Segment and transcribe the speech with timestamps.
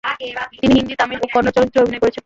[0.61, 2.19] তিনি হিন্দি, তামিল ও কন্নড় চলচ্চিত্রে অভিনয় করেছেন।